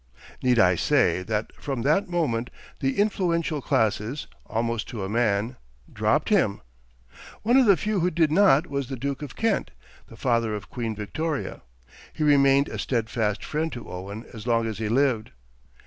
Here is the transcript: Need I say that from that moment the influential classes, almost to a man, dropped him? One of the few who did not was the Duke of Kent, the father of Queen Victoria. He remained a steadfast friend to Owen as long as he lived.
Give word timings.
Need 0.41 0.57
I 0.57 0.73
say 0.73 1.21
that 1.21 1.53
from 1.61 1.83
that 1.83 2.09
moment 2.09 2.49
the 2.79 2.97
influential 2.97 3.61
classes, 3.61 4.25
almost 4.47 4.87
to 4.89 5.03
a 5.03 5.09
man, 5.09 5.57
dropped 5.93 6.29
him? 6.29 6.61
One 7.43 7.55
of 7.55 7.67
the 7.67 7.77
few 7.77 7.99
who 7.99 8.09
did 8.09 8.31
not 8.31 8.65
was 8.65 8.89
the 8.89 8.95
Duke 8.95 9.21
of 9.21 9.35
Kent, 9.35 9.69
the 10.07 10.17
father 10.17 10.55
of 10.55 10.71
Queen 10.71 10.95
Victoria. 10.95 11.61
He 12.13 12.23
remained 12.23 12.67
a 12.67 12.79
steadfast 12.79 13.45
friend 13.45 13.71
to 13.73 13.87
Owen 13.91 14.25
as 14.33 14.47
long 14.47 14.65
as 14.65 14.79
he 14.79 14.89
lived. 14.89 15.33